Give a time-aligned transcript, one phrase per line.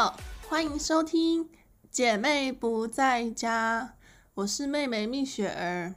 [0.00, 0.16] 好，
[0.48, 1.50] 欢迎收听
[1.90, 3.96] 姐妹不在家，
[4.34, 5.96] 我是妹妹蜜雪儿。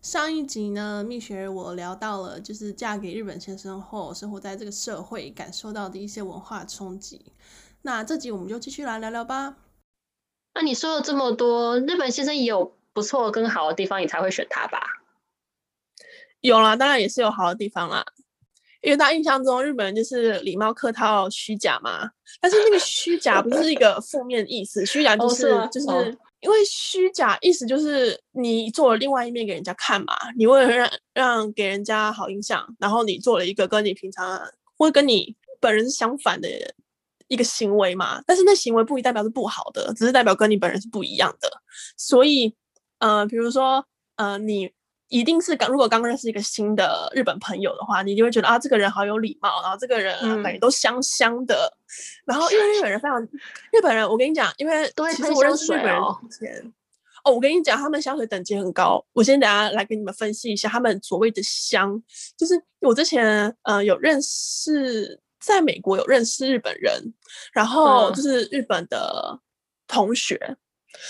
[0.00, 7.30] 上一集呢，蜜雪儿我聊到了，就是嫁给日本先生后，生活在这个社会感受到的一些文化冲击。
[7.82, 9.58] 那这集我们就继续来聊聊吧。
[10.54, 14.80] 那你说了这么多，日本先生也有不错跟好的地方，你才会选他吧？
[16.40, 18.02] 有啦，当然也是有好的地方啦。
[18.82, 34.40] 因为大家印象中日本人就是礼貌、客套、虚假嘛，但是那个虚假不是一个负面意思，虚假就是、就是因为虚假意思就是你做了另外一面给人家看嘛，你为了让让给人家好印象，然后你做了一个跟你平常
[34.76, 36.48] 会跟你本人相反的
[37.28, 41.48] 一个行为嘛，但是那行为不一代表是不好的，只是代表跟你本人是不一样的，
[41.96, 42.52] 所以
[42.98, 44.68] 呃，比如说呃你。
[45.12, 51.70] 一定是刚，如果刚认识一个新的日本朋友的话，你就会觉得啊，这个人好有礼貌，然后这个人感觉都香香的。
[51.76, 51.92] 嗯、
[52.24, 56.72] 然后因为 日本人非常，日本人我跟你讲，因为其实我认识日本人之前，
[57.24, 59.04] 哦，我跟你讲，他们香水等级很高。
[59.12, 62.02] 我先等下来给你们分析一下他们所谓的香，
[62.34, 67.12] 就是我之前呃有认识，在美国有认识日本人，
[67.52, 69.38] 然后就是日本的
[69.86, 70.38] 同学，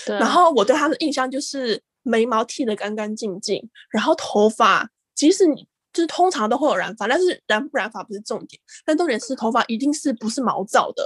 [0.07, 1.81] 嗯、然后我对他的印象就是。
[2.03, 11.03] 眉毛剃得干干净净，然后头发，即使你就是通常都会有染发，但是染不染发不是重点，但重点是头发一定是不是毛躁的，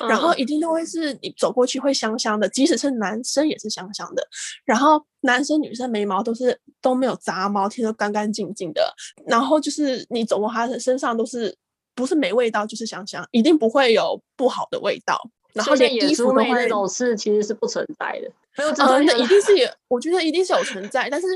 [0.00, 4.26] 嗯、然后一定都会是你走过去会香香的，即使是男生也是香香的，
[4.64, 8.94] 然后男生女生眉毛都是都没有杂毛，剃得干干净净的，
[9.26, 11.56] 然后就是你走过他的身上都是
[11.94, 15.18] 不是没味道就是香香，一定不会有不好的味道。
[15.54, 21.26] 然后连衣服都会那种事其实是不存在的，呃，那一定是有，我觉得一定是有存在，但是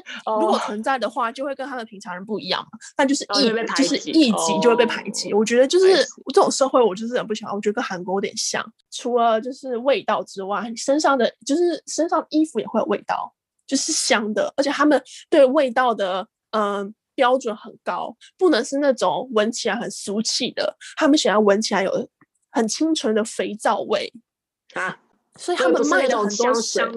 [0.40, 5.32] 如果存在的话，就会跟他们平常人不一样嘛，那就是异，就是异己就会被排挤。
[5.32, 7.54] 我觉得就是这种社会，我就是很不喜欢。
[7.54, 13.32] 我觉得跟韩国有点像，除了就是味道之外，身上的就是身上衣服也会有味道，
[13.66, 22.08] 就是香的，而且他们对味道的嗯标准很高，不能是那种闻起来很俗气的，他们喜欢闻起来有。
[22.54, 24.12] 很清纯的肥皂味
[24.74, 24.94] 啊，
[25.38, 26.92] 所以他们卖的很多香，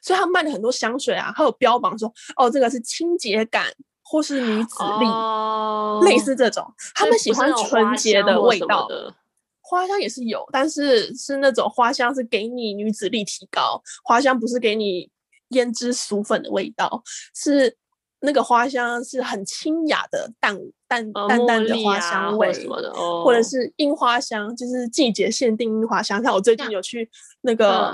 [0.00, 3.66] 所以他们卖的很多香水啊，还有标榜说哦，这个是清洁感
[4.02, 9.14] 或是女子力，哦、类似这种，他们喜欢纯洁的味道的。
[9.60, 15.10] 花香也是有，但是是那种花香是给你女子力提高，花香不是给你
[15.50, 17.02] 胭脂俗粉的味道，
[17.34, 17.76] 是。
[18.24, 20.56] 那个花香是很清雅的淡
[20.86, 26.22] 淡淡淡的花香味，什么的，或者是樱花香，就是季节限定樱花香。
[26.22, 27.92] 像我最近有去那个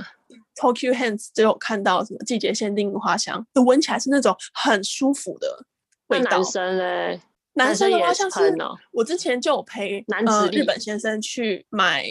[0.55, 5.65] Tokyo Hands，就有看到什么季节限定樱花香，就闻起来是那种很舒服的
[6.09, 6.31] 味道。
[6.31, 7.21] 男生嘞，
[7.55, 8.55] 男生的话像是，
[8.93, 12.05] 我之前就有陪男子日本先生去买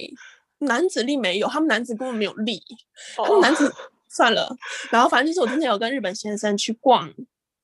[0.57, 2.63] 男子力没有，他们男子根本没有力，
[3.15, 3.71] 他们男子
[4.09, 4.57] 算了。
[4.89, 7.13] 然后反正就是我之前有跟日本先生去逛。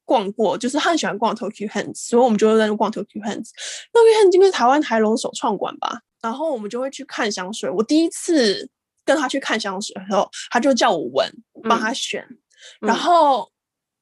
[0.06, 3.48] 逛过，就是他很喜欢逛 Tokyo Hands，所以我们就会在那逛 Tokyo Hands。
[3.92, 7.70] Tokyo Hands 应该是台湾台龙首创馆吧，然后我们就会去看香水。
[7.70, 8.70] 我第一次
[9.06, 11.30] 跟他去看香水的时候，他就叫我闻，
[11.70, 12.22] 帮他选，
[12.82, 13.50] 嗯、然后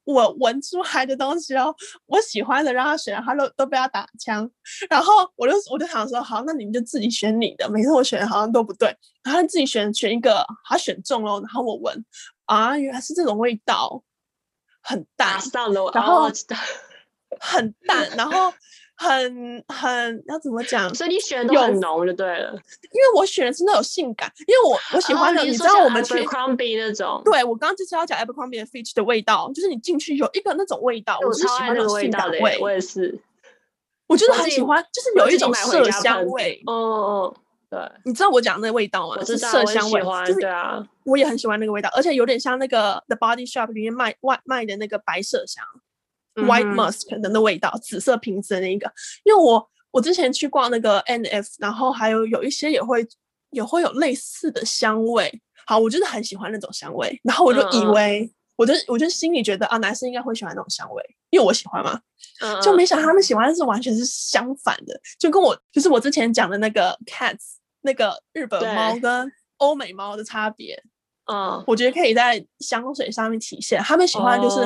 [0.04, 1.74] 我闻出来的东西哦，
[2.06, 4.50] 我喜欢的让他选，他都都被他打枪。
[4.90, 7.70] 然后我就我就想说，好，那你们就自己选你的。
[7.70, 8.88] 每次我选的好像都不对，
[9.22, 12.04] 然后他自己选选一个，他选中了，然后我闻，
[12.46, 14.02] 啊，原来是这种味道。
[14.82, 15.40] 很淡，
[15.92, 16.30] 然后
[17.40, 18.52] 很淡，然后
[18.94, 20.94] 很很要怎么讲？
[20.94, 22.52] 所以你选的都很浓就对了。
[22.90, 27.22] 因为我选的是那种性感，因为我我喜欢的，哦、你，知道我们去 Abercrombie 那种。
[27.24, 32.58] 对，我刚刚就是要讲 Abercrombie Fitch 的味道，就是你进去有一个那种味道，我是喜欢那种性感味。
[32.60, 33.18] 我也是，
[34.06, 36.62] 我就是很喜欢，就是有一种麝香味。
[36.66, 37.36] 哦哦。
[37.72, 39.16] 对，你知道我讲的那个味道吗？
[39.18, 45.64] 我是麝香味，就是对啊，我也很喜欢那个味道，而且有点像那个 The Body Shop 里面卖外卖的那个白麝香、
[46.34, 48.92] 嗯、（White Musk） 的那味道，紫色瓶子的那一个。
[49.24, 53.08] 因为我我之前去逛那个 NF，然后还有有一些也会
[53.52, 55.40] 也会有类似的香味。
[55.66, 61.98] 好，我就是很喜欢那种香味，然后我就以为，嗯、我就我就心里觉得啊，男生应该会喜欢那种香味，因为我喜欢嘛。
[62.42, 67.61] 嗯、就没想到他们喜欢的是完全是相反的，就跟我就是我之前讲的那个 Cats。
[67.82, 70.82] 那个日本猫跟欧美猫的差别，
[71.30, 73.80] 嗯，我觉得可以在香水上面体现。
[73.82, 74.56] 他们喜欢就是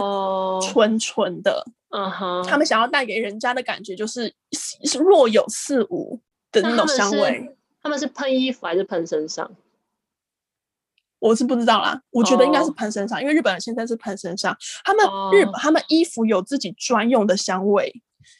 [0.70, 6.18] 纯纯的，嗯哼，他们想要带给人家的感觉就是是若有似无
[6.52, 7.56] 的那种香味。
[7.82, 9.50] 他们是喷衣服还是喷身上？
[11.19, 14.56] 我是不知道啦，我觉得应该是喷身上，因为日本人现在是喷身上。
[14.84, 17.92] 他们日本他们衣服有自己专用的香味，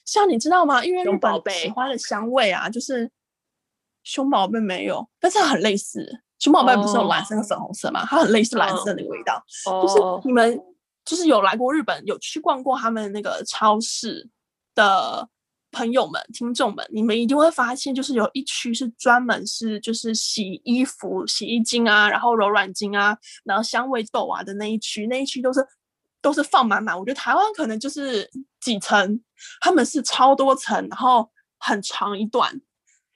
[0.05, 0.85] 像你知道吗？
[0.85, 3.11] 因为日本喜欢的香味啊，就是。
[4.07, 6.23] 熊宝贝没有，但是很类似。
[6.39, 8.07] 熊宝贝不是有蓝色和粉红色吗？
[8.07, 9.43] 它很类似蓝色那个味道。
[9.65, 10.57] 就是你们
[11.05, 14.29] 就是有来过日本，有去逛过他们那个超市
[14.77, 15.29] 的
[15.73, 25.67] 朋友们、听众们，你们一定会发现，就是有一区是专门是就是洗衣服、洗衣精啊，然后柔软精啊，然后香味豆啊的那一区，那一区都是
[26.23, 26.97] 都是放满满。
[26.97, 28.31] 我觉得台湾可能就是
[28.61, 29.21] 几层，
[29.61, 32.61] 他们是超多层，然后很长一段。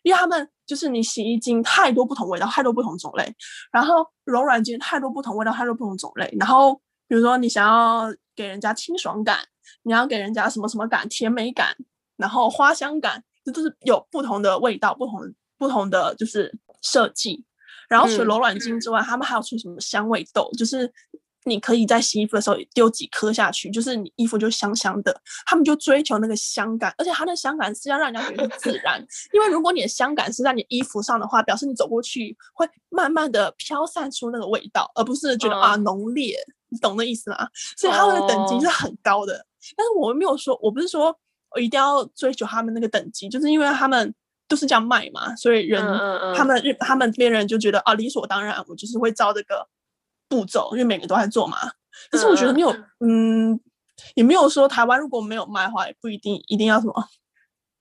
[0.03, 3.35] 因为他们就是你洗衣精太多不同味道，太多不同种类，
[3.73, 6.73] 然后柔软精太多不同味道，太多不同种类，然后
[7.09, 8.07] 比如说你想要
[8.37, 9.41] 给人家清爽感，
[9.83, 11.77] 你要给人家什么什么感，甜美感，
[12.17, 17.45] 然后花香感，这都是有不同的味道，不同不同的就是设计。
[17.89, 20.89] 然后除了柔软精之外，嗯、他们还有出什么香味豆，就是。
[21.45, 25.21] 你可以在洗衣服的时候丢几颗下去，就是你衣服就香香的。
[25.47, 29.01] 他们就追求那个香感，而且它的香感是要让人家觉得自然。
[29.33, 36.37] 因为如果你的香感是在你衣服上的话，表示你走过去会慢慢的飘散出那个味道，而不是觉得、嗯、啊浓烈。
[36.69, 37.49] 你懂那意思吗？
[37.77, 39.35] 所以他们的等级是很高的。
[39.35, 39.45] 哦、
[39.77, 41.17] 但是我们没有说，我不是说
[41.55, 44.15] 我一定要追求他们那个等级，就是因为他们
[44.47, 49.67] 都是这样卖嘛，所以人、嗯嗯、他们日他们这边人就觉得啊理所当然，我就是会照这个。
[50.31, 51.59] 步骤，因为每个都在做嘛。
[52.11, 53.61] 但是我觉得没有，嗯，嗯，
[54.15, 56.95] 也没有说台湾如果没有卖的话，也不一定一定要什么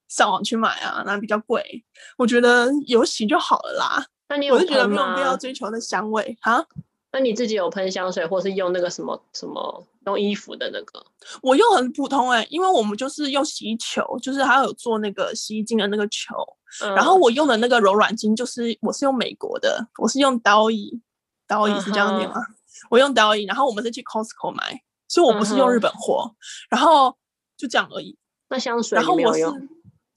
[0.10, 1.86] 上网去买啊，那比较贵。
[2.18, 4.06] 我觉得有洗就好了啦。
[4.28, 6.66] 那你有觉得没有必要追求那香味哈。
[7.12, 11.04] 那你自己有喷香水，或是用那个什么什么用衣服的那个？
[11.42, 16.36] 我用很普通哎、欸，因为我们就是用洗衣球，就是还有做那个洗衣精的那个球。
[16.84, 21.02] 嗯、然后我用的那个柔软精，就是我是用美国的，我是用刀椅。
[21.50, 22.56] 导引是这样念吗？Uh huh.
[22.92, 26.34] 我用导引，然后我们是去 Costco 买，所以我不是用日本货，uh huh.
[26.70, 27.18] 然后
[27.58, 28.16] 就这样而已。
[28.50, 29.44] 那香水，然后我是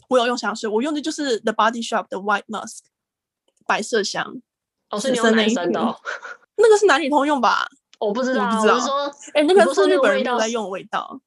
[0.09, 2.81] 我有用香水，我用的就是 The Body Shop 的 White Musk
[3.67, 4.41] 白色香，
[4.91, 5.81] 哦，是用男生的，
[6.57, 7.67] 那个是男女通用吧？
[7.99, 8.79] 我不知道，我不知道。
[8.79, 11.21] 说，哎，那个是日本人都在用的味道，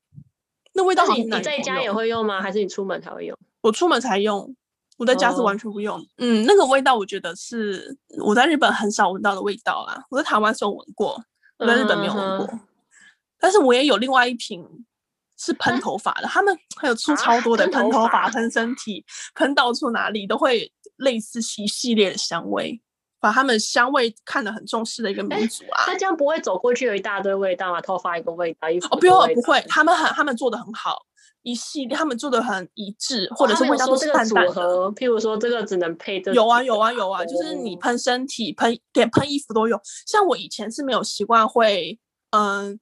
[0.73, 2.41] 那味道你你在家也会用吗？
[2.41, 3.37] 还是你出门才会用？
[3.61, 4.55] 我出门才用。
[4.97, 6.05] 我在家是完全不用，oh.
[6.17, 10.05] 嗯，那个味道我觉得是我在日本很少闻到的味道啦。
[10.09, 11.21] 我在台湾是有闻过，
[11.57, 12.47] 我在日本没有闻过。
[12.47, 12.59] Uh.
[13.37, 14.65] 但是我也有另外一瓶
[15.37, 16.31] 是喷头发的，uh.
[16.31, 19.03] 他们还有出超多的喷头发、喷身体、
[19.33, 22.81] 喷到处哪里都会类似一系列的香味，
[23.25, 25.81] 把他们香味看得很重视的一个民族啊。
[25.87, 27.81] 他这样不会走过去有一大堆味道吗？
[27.81, 30.99] 头发一个味道，衣服哦，不用，不会，他们很他们做的很好。
[31.41, 34.53] 一系列他们做的很一致，或者是味道都是淡淡的。
[34.91, 36.35] 譬如说，这个只能配这个。
[36.35, 39.79] 有啊有啊有啊，就是你喷身体、喷连喷衣服都有。
[40.05, 41.99] 像我以前是没有习惯会，
[42.29, 42.79] 嗯，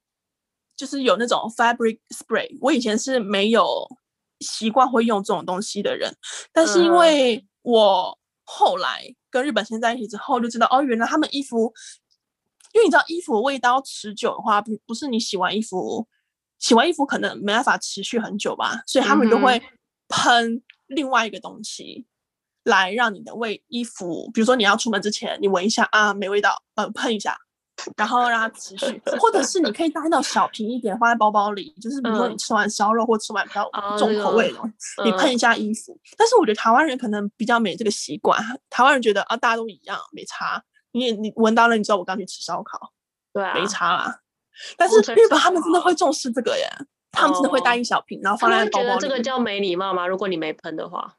[0.75, 3.88] 就是有那种 fabric spray，我以前是没有
[4.42, 6.13] 习惯会用这种东西的人。
[6.51, 11.74] 但是因为我后来跟日本先生在一起之后，就知道哦，原来他们衣服，
[12.74, 16.07] 因为你知道衣服味道持久的话，不不是你洗完衣服。
[16.59, 19.62] 洗完衣服可能没办法持续很久吧，所以他们就会
[20.07, 22.06] 喷另外一个东西，
[22.63, 27.37] 来让你的味衣服，比如说你要出门之前，你闻一下啊，没味道，呃，喷一下，
[27.97, 34.59] 然后让它持续，或者是你可以带到小瓶一点，放在包包里，就是比如说你吃完烧肉或吃完比较重口味的，
[35.04, 35.97] 你喷一下衣服。
[36.18, 40.63] 但是我觉得台湾人可能比较没这个习惯，台湾人觉得啊，大家都一样，没差。
[40.92, 42.92] 你你闻到了，你知道我刚去吃烧烤，
[43.33, 44.19] 对啊，没差啦。
[44.78, 46.69] 但是日本他们真的会重视这个耶，
[47.11, 48.87] 他们真的会带一小瓶，然后放在包包里。
[48.87, 50.06] 觉得这个叫没礼貌吗？
[50.06, 51.16] 如果你没喷的话，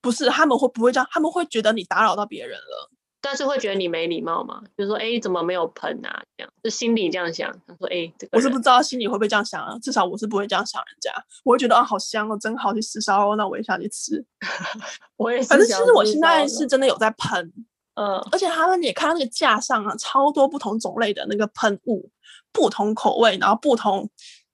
[0.00, 1.08] 不是，他们会不会这样？
[1.10, 2.90] 他们会觉得你打扰到别人了，
[3.20, 4.62] 但是会觉得你没礼貌嘛？
[4.76, 6.22] 就是说，哎，怎么没有喷啊？
[6.36, 9.78] 这样就心里这样想，他说，哎，这个我是不知道心里会不会这样想啊。
[9.82, 11.12] 至少我是不会这样想人家，
[11.44, 14.24] 我会觉得啊，好香哦，真好，去吃烧肉，那我也想去吃。
[15.16, 15.48] 我也是。
[15.48, 17.52] 反正其实我现在是真的有在喷。
[17.94, 22.08] 嗯，而且他们也看到那个架上啊，超多不同种类的那个喷雾，
[22.52, 24.08] 不同口味，然后不同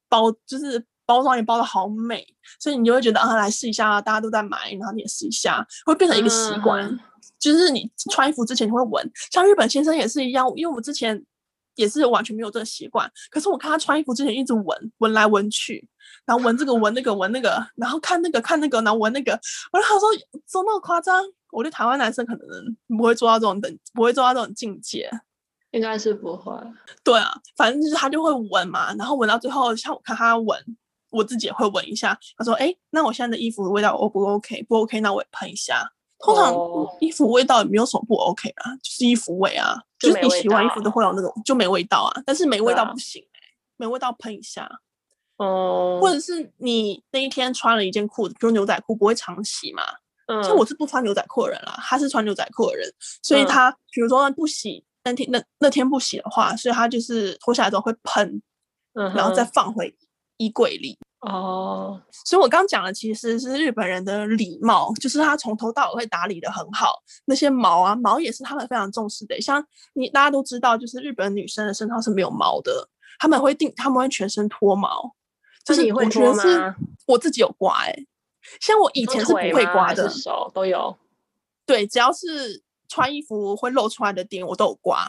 [0.08, 2.26] 包，就是包装也包的好美，
[2.58, 6.82] 所以你就会觉得啊，来试一下，大家都在买，然后你也试一下，会变成一个习惯。
[6.84, 6.98] 嗯、
[7.52, 11.22] 就是你穿衣服之前你会闻，像日本先生也是一样，因为我之前
[11.76, 15.86] 也是完全没有这个习惯，可是我看他穿衣服之前一直闻，闻来闻去，
[16.24, 19.38] 然后闻这个闻那个闻那个，然后看那个看那个，然后闻那个，
[19.72, 20.10] 我就想说，
[20.46, 21.24] 怎么那么夸张？
[21.52, 25.08] 我觉得台湾男生可能不会做到这种等，不会做到这种境界，
[25.70, 26.52] 应该是不会。
[27.04, 30.58] 对啊，反正就是他就会闻嘛，然后闻到最后，像我看他闻，
[31.10, 32.18] 我自己也会闻一下。
[32.36, 34.62] 他说：“哎，那我现在的衣服的味道 O 不 OK？
[34.64, 35.92] 不 OK，那我也喷一下。
[36.18, 36.54] 通常
[37.00, 42.22] 衣服味道也没有什么不 OK 啊，就是衣服味啊，就，就是你洗完衣服都会有那种就没味道啊。
[42.24, 43.40] 但是没味道不行，欸，
[43.76, 44.68] 没味道喷一下。
[45.36, 49.82] 哦，或者是你那一天穿了一件裤子，比如牛仔裤，不会常洗嘛。”
[50.28, 52.92] 嗯，像我是不穿牛仔裤的人啦，他是穿牛仔裤的人，
[53.22, 58.42] 所以他比如说不洗那天那那天不洗的话，所以他就是脱下来之后会喷，
[58.94, 59.94] 嗯，然后再放回
[60.38, 60.98] 衣柜里。
[61.20, 67.02] 哦，所以我刚讲的其实是日本人的礼貌，就是他从头到尾会打理得很好。
[67.24, 69.40] 那些毛啊，毛也是他们非常重视的。
[69.40, 75.14] 像你大家都知道，就是日本女生的身上是没有毛的，他们会定，他们会全身脱毛。
[75.64, 76.76] 就是你会脱吗？
[77.06, 78.06] 我自己有刮哎、欸，
[78.60, 80.96] 像我以前是不会刮的，手都有。
[81.64, 85.08] 对，只要是穿衣服会露出来的点，我都有刮。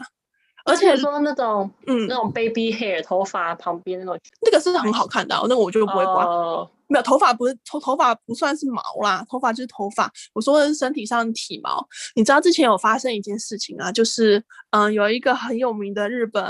[0.68, 6.24] 而且说那种，嗯，那种 baby hair 头发旁边那种，那个是很好看的，那个我就不会刮。
[6.24, 10.10] 哦、没有头发不是头头发不算是毛啦，头发就是头发。
[10.32, 11.86] 我说的是身体上的体毛。
[12.14, 16.44] 你知道之前有发生一件事情啊，就是嗯，有一个很有名的日本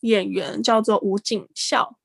[0.00, 1.96] 演员叫做吴景孝。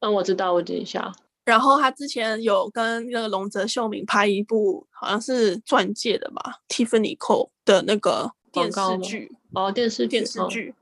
[0.00, 1.12] 嗯，我知道吴景孝。
[1.44, 9.32] 然后他之前有跟那个龙泽秀明拍一部好像是钻戒的吧，Tiffany Co 的那个电视剧。
[9.54, 10.74] 哦，电视电视剧，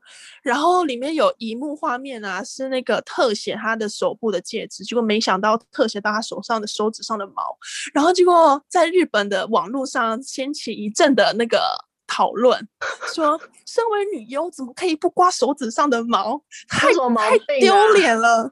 [0.43, 7.57] 然后里面有一幕画面啊，是那个特写他的手部的戒指，结果没想到特写到他手上的手指上的毛，
[7.93, 11.59] 然后结果在日本的网络上掀起一阵的那个
[12.07, 12.67] 讨论，
[13.13, 18.51] 说身为女优怎么可以不刮手指上的毛，太太丢脸了。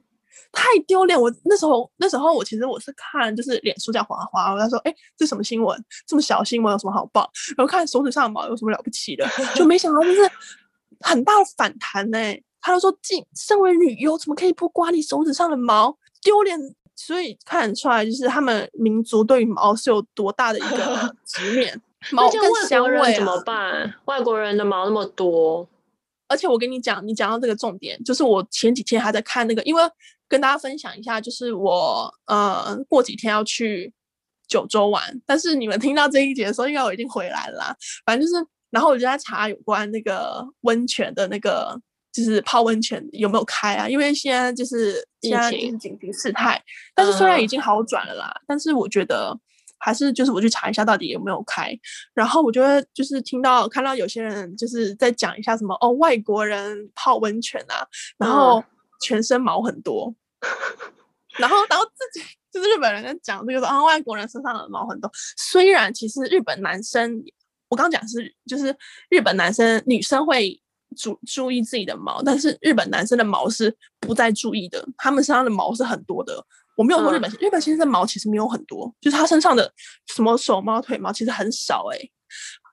[0.51, 1.20] 太丢脸！
[1.20, 5.84] 我那时候那时候我其实我是看就是脸书这样滑滑，我在说，哎、欸，这什么新闻？
[6.08, 7.30] 这么小新闻有什么好报？
[7.58, 9.27] 然后看手指上的毛有什么了不起的？
[9.56, 10.30] 就没想到就是
[11.01, 12.44] 很大的反弹呢、欸。
[12.62, 15.96] 他就说，进身为女优怎么可以不刮你手指上的毛？
[16.24, 16.60] 丢脸！
[16.96, 21.80] 所以看得出来就是他们民族对于毛是有多大的一个 执念。
[22.12, 23.94] 毛跟香味、啊、怎么办？
[24.06, 25.68] 外国人的毛那么多。
[26.27, 29.84] 而且我跟你讲，你讲到这个重点，就是我前几天还在看那个，因为
[30.27, 33.94] 跟大家分享一下，就是我呃过几天要去
[34.48, 37.75] 九州玩，但是你们听到这一节的时候，应该我已经回来了啦。
[38.05, 41.79] 反正就是，然后我就在查有关那个温泉的那个，
[42.12, 43.88] 就是泡温泉有没有开啊？
[43.88, 46.62] 因为现在就是现在是紧急事态，
[46.94, 49.39] 但是虽然已经好转了啦，嗯、但是我觉得。
[49.77, 51.77] 还是就是我去查一下到底有没有开，
[52.15, 57.86] 然后我觉得就是听到看到有些人就是在讲一下什么哦，外国人泡温泉啊，
[58.17, 58.63] 然后
[59.02, 60.50] 全身毛很多，嗯、
[61.38, 67.24] 然后然后自己就是日本人在讲这个说啊，外国人身上的毛很多，虽然其实日本男生
[67.70, 68.75] 我刚讲是就是
[69.10, 70.62] 日本男生女生会
[70.96, 76.46] 注注意自己的毛，但是日本男生的毛是不再注意的，他们身上的毛是很多的。
[76.78, 79.74] 我没有说日本，嗯、日本先生的毛其实没有很多，就是他身上的
[80.08, 82.12] 什么手毛、腿毛其实很少哎、欸。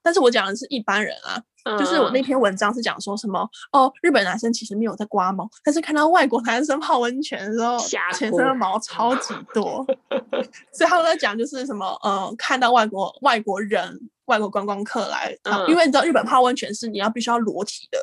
[0.02, 1.44] 但是我讲的是一般人啊，嗯、
[1.78, 7.78] 就是我那篇文章是讲说什么哦，日本男生其实没有在刮毛，但是看到外国男生泡温泉的时候，
[8.12, 9.84] 全身的毛超级多，
[10.72, 17.98] 所以他们在讲就是什么呃，看到外国外国人、外国观光客来，嗯、因为你知道日本泡温泉是你要必须要裸体的，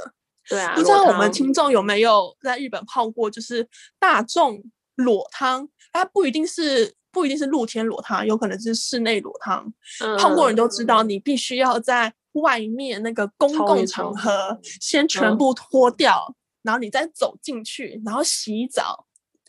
[0.50, 3.68] 对啊，不知道我们听众有没有在日本泡过，就是
[4.00, 4.64] 大众
[4.96, 5.68] 裸汤。
[5.92, 9.72] 它不一定是不一定是露天裸汤，有可能是室内裸汤。
[10.02, 19.06] 嗯、泡过人都知道，你必须要在外面那个公共场合先全部脱掉，嗯、然后你再走进去，然后洗澡。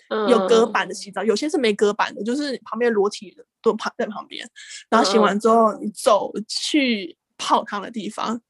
[0.09, 4.45] 嗯、有隔板的洗澡，有些是没隔板的，就是旁边裸体的都旁在旁边，
[4.89, 8.41] 然后洗完之后你走去泡汤的地方。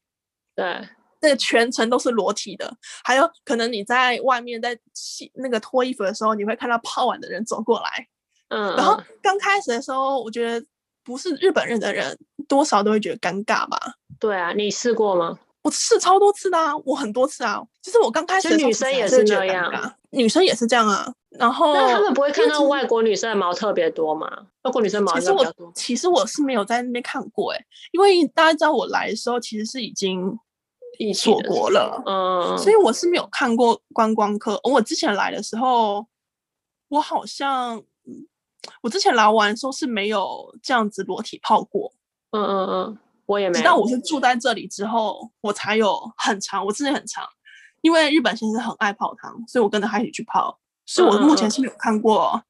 [0.55, 0.87] 对。
[1.23, 8.07] 那个全程都是裸体的，还有可能你在外面在洗那个脱衣服的时候，你会看到泡完的人走过来，
[8.51, 10.65] 嗯，然后刚开始的时候，我觉得
[11.03, 12.17] 不是日本人的人
[12.47, 13.77] 多少都会觉得尴尬吧？
[14.19, 15.39] 对啊，你试过吗？
[15.63, 21.11] 我试超多次的啊，我很多次啊，就是我刚开始女生也是这样，女生也是这样啊。
[21.29, 24.27] 然后那他们不会看到外国女生的毛特别多吗？
[24.63, 25.53] 外国女生毛特别多。
[25.53, 30.37] 其实我其实我是没有在那边看过哎、欸，因为大家知道我来的时候其实是已经。
[31.15, 34.59] 锁国了，嗯，所以我是没有看过观光客。
[34.63, 36.05] 我之前来的时候，
[36.89, 37.81] 我好像，
[38.81, 41.91] 我之前来玩的时候是没有这样子裸体泡过，
[42.31, 43.57] 嗯嗯嗯，我也没有。
[43.57, 47.25] 直到我是住在这里之后，我才有很长，我之前很长，
[47.81, 50.57] 因为日本先生很爱泡汤，所以我跟着他一起去泡。
[50.85, 52.41] 所以我目前是没有看过，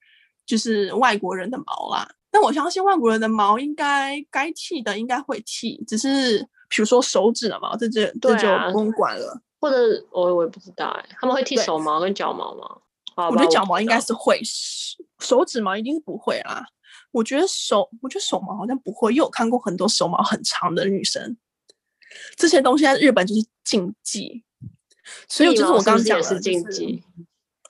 [0.46, 2.10] 就是外国人的毛啦。
[2.30, 6.48] 但我相信外国人的毛应该该剃的应该会剃，只是。
[6.74, 9.34] 比如说手指的毛，这这这就不用管了。
[9.34, 9.76] 啊、或者
[10.10, 13.28] 我我也不知道哎、欸，他们会剃手毛跟脚毛吗？
[13.30, 14.40] 我觉得脚毛应该是会，
[15.22, 16.66] 手指毛一定是不会啦。
[17.12, 21.38] 我觉得手，我觉得手毛好像不会，因为我看过很多手毛很长的女生。
[22.36, 24.44] 这些东西在日本就是禁忌，
[25.30, 27.04] 所以就是我刚刚讲的是禁忌。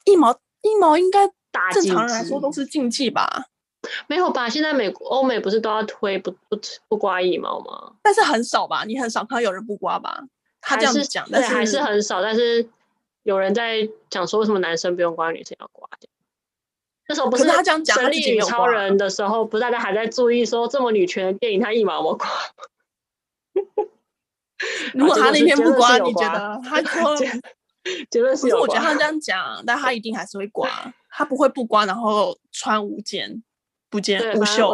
[0.06, 1.28] 一毛一毛应该
[1.72, 3.46] 正常人来说都是禁忌吧？
[4.08, 4.50] 没有吧？
[4.50, 7.94] 现在美国、欧美不是都要推不不不刮腋毛吗？
[8.02, 8.84] 但是很少吧？
[8.86, 10.24] 你很少看到有人不刮吧？
[10.60, 12.22] 他这样子讲，但是还是很少。
[12.22, 12.68] 但是
[13.24, 15.88] 有人在讲说，为什么男生不用刮，女生要刮？
[17.12, 22.28] 那时候不是他这样讲，神力女超人的时候，不是大家还在注意说这么女权的电影，他一毛有没刮？
[24.94, 27.18] 如果他那天不刮，你觉得 他说
[28.10, 28.56] 结论是？
[28.56, 30.70] 我觉得他这样讲，但他一定还是会刮，
[31.10, 33.44] 他不会不刮，然后穿无肩。
[33.90, 34.70] 不见无袖，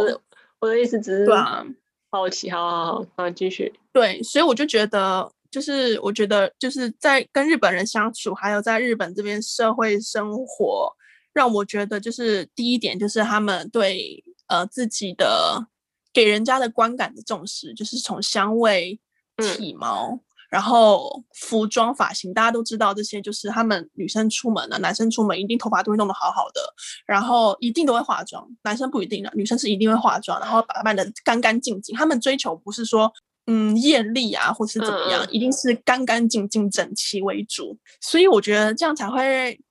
[0.60, 1.66] 我的意思只是对啊，
[2.12, 3.74] 好奇，好好好，好继续。
[3.92, 10.94] 对，所以我就觉得，就是我觉得，就是在跟日本人相处，还有在日本这边社会生活，
[11.38, 15.68] 让我觉得，就是第一点，就是他们对呃自己的
[16.12, 19.00] 给人家的观感的重视，就是从香味、
[19.38, 20.14] 体毛。
[20.14, 26.62] 嗯然后服装发型，大家都知道这些，就是他们女生出门啊，男生出门一定头发都会弄得好好的，
[27.06, 31.94] 然后一定都会化妆，男生不一定的，女生是一定会化妆，然后打扮得干干净净。
[31.98, 33.12] 他们追求不是说
[33.48, 37.78] 嗯艳丽啊，或是怎么样，嗯、一定是干干净净、整齐为主。
[38.00, 39.64] 所以我觉得这样才会，就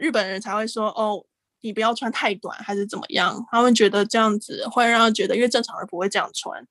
[0.00, 1.24] 日本人才会说哦，
[1.60, 3.44] 你不要穿太短，还是怎么样？
[3.50, 6.66] 他们觉得这样子会让人觉得，因为正常人不会这样穿，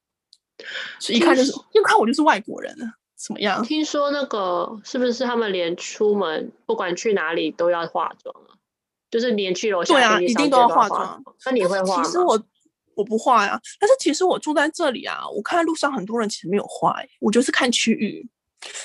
[0.99, 2.85] 所以一看就是，一看我就是外国人了。
[3.15, 3.63] 怎么样？
[3.63, 8.57] 听说那个是不是他们连出门不管去哪里都要化妆啊？
[9.11, 11.23] 就是连去楼下对啊，一定都要化妆。
[11.45, 12.03] 那你会化吗？
[12.03, 12.41] 其实我
[12.95, 18.27] 我不化呀，但是其实我住在这里啊，我看路上很多人其实没有化，我就是看区域。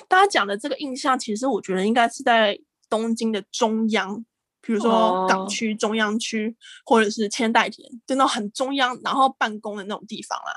[0.06, 4.24] 大家讲的这个印象，其实我觉得应该是在东京的中央，
[4.60, 10.52] 比如说港区、中央区，或者是千代田，就那种很中央，然后办公的那种地方啦。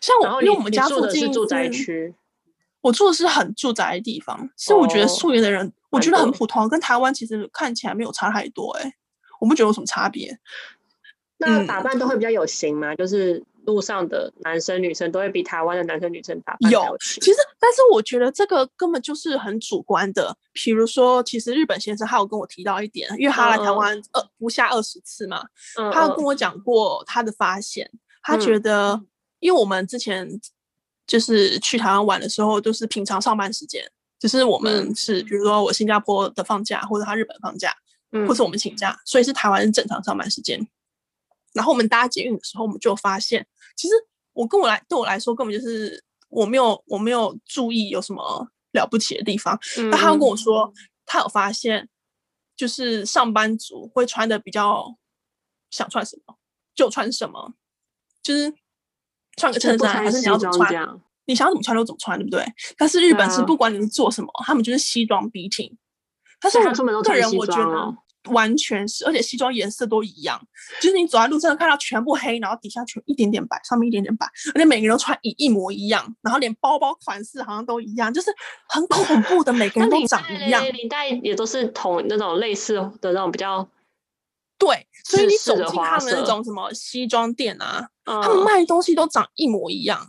[0.00, 2.14] 像我，因为我们家附近是住宅区。
[2.80, 8.94] 我住的是很住宅的地方，所以我觉得素颜的人，我觉得很普通，跟台湾其实看起来没有差太多，欸，哎，
[9.38, 10.36] 我不觉得有什么差别。
[11.36, 12.92] 那打扮都会比较有型吗？
[12.92, 20.36] 嗯、就是路上的男生女生都会比台湾的男生女生打扮有，其实，但是我觉得这个根本就是很主观的。
[20.52, 25.44] 比如说，其实日本先生他有跟我提到一点，因为他来台湾二不下二十次嘛，
[25.78, 29.00] 嗯、他有跟我讲过他的发现，嗯、他觉得，
[29.40, 30.40] 因为我们之前。
[31.04, 33.82] 就是去台湾玩的时候，都是平常上班时间，
[34.18, 37.74] 只、就是我们是，嗯、比如说我新加坡的放假，或者他日本放假，
[38.12, 40.64] 嗯、或是我们请假，所以是台湾是正常上班时间。
[41.52, 43.44] 然后我们搭捷运的时候，我们就发现，
[43.76, 43.94] 其实
[44.32, 49.58] 我跟我来对我来说，根本就是我没有我没有注意有什么了不起的地方。
[49.76, 50.72] 那、嗯、他跟我说，
[51.06, 51.88] 他有发现，
[52.56, 54.96] 就是上班族会穿的比较
[55.70, 56.36] 想穿什么
[56.74, 57.54] 就穿什么，
[58.22, 58.54] 就是。
[59.38, 61.00] 穿个衬衫还是你要怎么穿？
[61.24, 62.44] 你想要怎么穿就怎么穿，对不对？
[62.76, 65.74] 但是日本是不管你是做什么，啊、他们就是西装笔挺。
[66.38, 67.96] 但是我个人我觉得
[68.30, 70.40] 完全是，而且西装颜色都一样，
[70.80, 78.32] 就是你走在路上看到全部黑，然后底下全一点点白，上面一点点白，而且每个人都穿一一模一样，然后连包包款式好像都一样，就是
[78.68, 80.64] 很恐怖的，每个人都长一样。
[80.72, 83.68] 领带也都是同那种类似的那种比较。
[84.58, 90.06] 对，所以你走进他们那种什么西装店啊，他们卖的东西都长一模一样，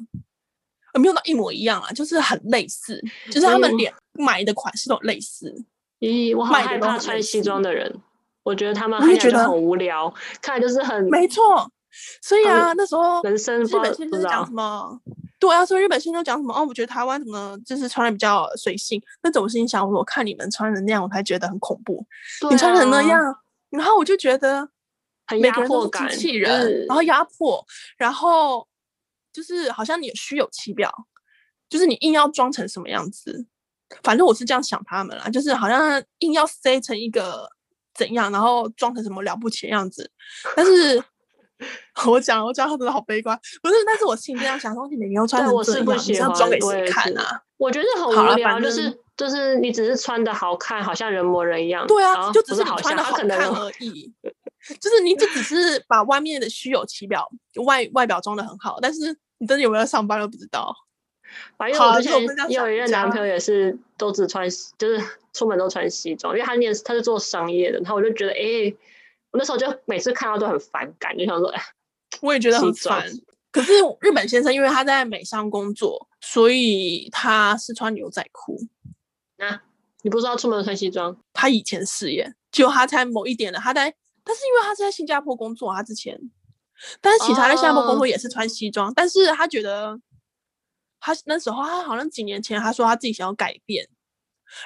[0.93, 5.65] 呃，没有到一模一样啊，就是很类似，就是他们连买的款式都类似。
[6.03, 8.01] 咦，我好害怕穿西装的人，
[8.43, 11.71] 我觉得他们还觉得很无聊，看来就是很没错。
[12.21, 14.99] 所以啊，那时候人生日本先生讲什么？
[15.39, 16.53] 对啊，所以日本先生讲什么？
[16.53, 19.01] 哦，我觉得台湾怎么就是穿的比较随性。
[19.21, 22.05] 那种心想，我看你们穿的那样，我才觉得很恐怖。
[22.51, 23.21] 你穿成那样。
[23.69, 24.67] 然后我就觉得，
[25.25, 28.67] 很压迫感，机器人，然后压迫，然后
[29.31, 30.91] 就是好像你虚有其表，
[31.69, 33.45] 就是你硬要装成什么样子，
[34.01, 37.47] 反正我是这样想他们啦，就是好像硬要塞成一个
[37.93, 40.09] 怎样，然后装成什么了不起的样子。
[40.55, 41.03] 但是
[42.07, 43.75] 我讲，我讲他真的好悲观，不是？
[43.85, 47.41] 但是我心里这样想，东西你没有穿成这样，你要装给谁看啊？
[47.57, 48.99] 我觉得很无聊，就是。
[49.15, 51.85] 就是你只是穿的好看，好像人模人样。
[51.85, 54.11] 对啊，就只是你穿的好看而已。
[54.81, 57.29] 就是你就只是把外面的虚有其表，
[57.63, 60.75] 外外表装的很好，但是你真的有没有上班都不知道。
[61.57, 65.01] 反正我之前有一任男朋友也是都只穿，就是
[65.33, 68.77] 出门都穿西装，因为他念他是做商业的，然后我就觉得，哎、欸，
[69.31, 71.61] 我那时候就每次看到都很反感，就想说，哎，
[72.21, 73.05] 我也觉得很烦。
[73.51, 78.59] 可是日本先生因为他在美商工作，所以他是穿牛仔裤。
[79.37, 79.61] 啊，
[80.01, 81.15] 你不知道出门穿西装？
[81.33, 83.93] 他以前是耶，就他在某一点的，他在，
[84.23, 86.19] 但是因为他是在新加坡工作，他之前，
[86.99, 89.99] 但是其实他在新加坡工作也是穿西装，哦、但是他觉得，
[91.05, 93.85] 他那时候他好像几年前他说他自己想要改变，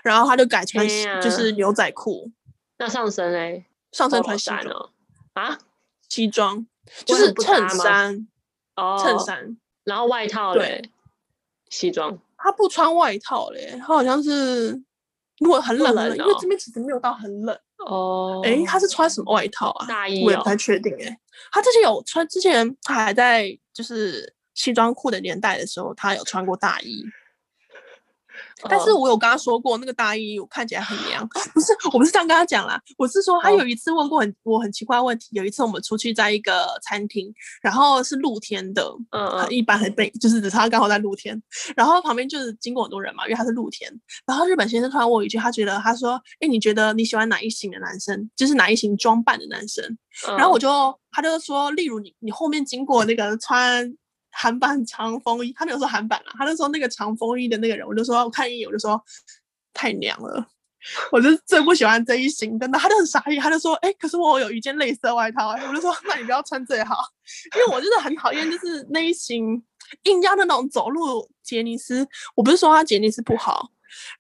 [0.04, 0.88] 然后他就改穿
[1.20, 2.32] 就是牛仔裤。
[2.78, 3.66] 那上身嘞？
[3.92, 4.92] 上身穿西装
[5.34, 5.58] 啊？
[6.08, 6.68] 西装，
[7.06, 8.28] 就是衬衫，
[8.76, 10.92] 哦，衬衫，然后外套嘞，
[11.70, 12.20] 西装。
[12.38, 14.70] 他不穿外套嘞，他好像是
[15.40, 18.42] 如果很冷因为这边其实没有到很冷哦。
[18.44, 19.88] 哎，他是穿什么外套啊？
[19.88, 21.20] 大衣、哦，我也不太确定哎。
[21.52, 27.02] 他之前有穿，之前他还在就是西装裤的年代的时候，他有穿过大衣。
[28.70, 41.42] 但是我有跟他说过，那个大衣我看起来很娘， 不是，我不是这样跟他讲啦，我是说他有一次问过很我很奇怪的问题，有一次我们出去在一个餐厅，然后是露天的，嗯嗯，一般很被，就是他刚好在露天，
[41.76, 43.92] 然后旁边就是经过很多人嘛，因为他是露天，
[44.28, 49.84] 然后日本先生突然问我一句，他觉得他说，哎、欸，你觉得你喜欢哪一型的男生，就是哪一型装扮的男生？
[50.38, 50.70] 然后我就
[51.12, 53.98] 他就说，例如你你后面经过那个穿。
[54.40, 59.04] 韩版长风衣，他没有说韩版啦，他就说那个长风衣的那个人，我就说我看一眼，我就说
[59.74, 60.48] 太娘了，
[61.12, 62.78] 我就最不喜欢这一型真的。
[62.78, 66.98] 他就很傻眼，他就说，哎、可是我有一件类似的外套，我就说那你不要穿最好，
[67.56, 69.64] 因为我真的很讨厌就是那一型
[70.04, 73.72] 硬要那种走路杰尼斯，我不是说他杰尼斯不好，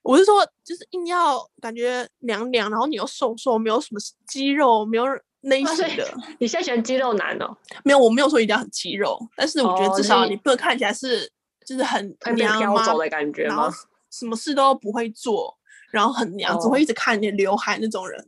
[0.01, 5.05] 我是说就是硬要感觉凉凉，然后你又瘦瘦，没有什么肌肉，没有。
[5.41, 7.55] 类型的， 你现在喜欢肌肉男哦？
[7.83, 11.31] 没有，我没有说一定要很肌肉，但是我觉得至少你不能看起来是
[11.65, 13.71] 就是很娘吗的感觉吗？
[14.11, 15.57] 什么事都不会做，
[15.91, 18.25] 然后很娘，只会一直看你的刘海那种人。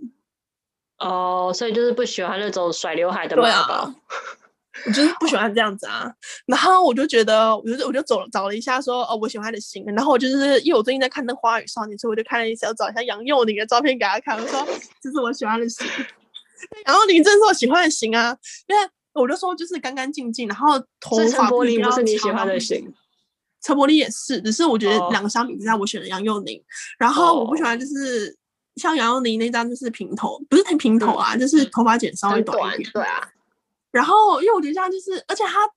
[1.00, 3.50] 哦，所以就是不喜欢那种甩刘海的妈宝。
[3.50, 3.96] 对啊，
[4.86, 6.14] 我就是不喜欢这样子啊。
[6.46, 9.84] 然后我就觉得，我就我就走找了一下说，说哦，我喜欢他的型。
[9.88, 14.38] 然后我就是因为我最近在看那《花儿少年》，所以我就看了一下，我找一下杨佑宁的照片给他看。
[14.38, 14.68] 我说
[15.02, 15.88] 这是我喜欢的型。
[16.86, 18.36] 然后林正是我喜欢的型啊，
[18.68, 22.94] 因为我就说就是干干净净，然后头发不是你喜欢的型，
[23.62, 26.62] 陈柏霖也是，只是我觉得两个相比之下，我选了杨佑宁。
[26.98, 28.38] 然后我不喜欢就是
[28.76, 32.92] 像杨佑宁那张就是平头，不是太平头啊，就是头发剪稍微短一点。
[32.94, 33.28] 对啊。
[33.92, 35.68] 然后因为我觉得这样就是，而且他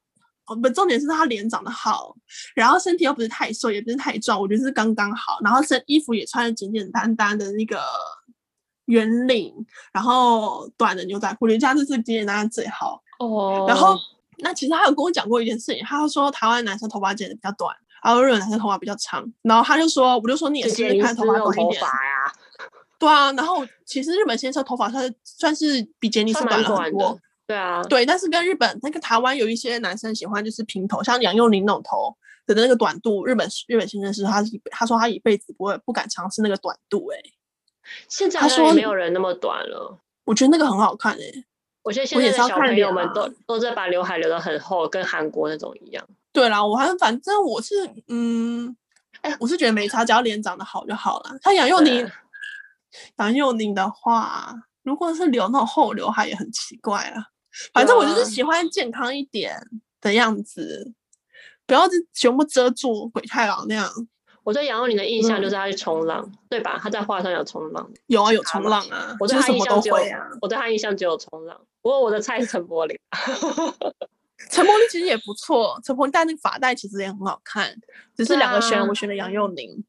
[0.54, 2.14] 不重点是他脸长得好，
[2.54, 5.38] 然后身体又不是太瘦，也不是太壮，我觉得是刚刚好。
[5.42, 7.80] 然后身衣服也穿的简简单单的那个。
[8.92, 9.54] 圆领，
[9.90, 13.02] 然后短的牛仔裤，我觉得这是简简单单最好。
[13.18, 13.70] 哦、oh.。
[13.70, 13.96] 然后，
[14.38, 17.74] 那其实他有跟我讲过一件事情，他说台湾男生头发剪的比较短，
[18.04, 19.24] 然后日本男生头发比较长。
[19.42, 21.82] 然后他就说，我就说你也是看头发短一点。
[22.98, 27.18] 对啊，然后其实日本先生头发算算是比杰尼斯短了很多。
[27.46, 27.82] 对啊。
[27.84, 32.14] 对，但是跟日本那个台湾有一些男生喜欢就是平头，像杨佑宁那种头
[32.46, 37.22] 的那个短度，日本日本先生是他他说他一辈子不会不敢尝试那个短度、欸，哎。
[38.08, 41.44] 现在他说没有人那么短了，我觉得那个很好看诶、欸。
[41.82, 46.06] 我觉得现在的小朋友们都都在把刘海留得很厚，跟韩国那种一样。
[46.32, 47.74] 对啦，我还反正我是
[48.06, 48.76] 嗯，
[49.20, 51.36] 哎，我是觉得没差，只要脸长得好就好了。
[51.42, 52.08] 他杨佑宁，
[53.16, 57.26] 杨佑宁的话，如果是留那种厚刘海也很奇怪啊。
[57.74, 59.56] 反正我就是喜欢健康一点
[60.00, 60.94] 的样子，
[61.66, 63.90] 不要是全部遮住鬼太郎那样。
[64.44, 66.78] 我对杨佑宁的印象就是他去冲浪、嗯，对吧？
[66.82, 69.16] 他在画上有冲浪，有啊，有冲浪啊。
[69.20, 69.96] 我对他印象只有，
[70.40, 71.60] 我对他印象只有冲浪。
[71.80, 72.98] 不过我的菜是陈柏霖，
[74.50, 77.74] 陈柏霖其实也不错，陈柏霖戴那个发带其实也很好看。
[78.16, 79.84] 只是两个选，我选了杨佑宁。